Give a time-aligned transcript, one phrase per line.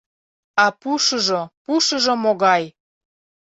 [0.63, 2.63] А пушыжо, пушыжо могай!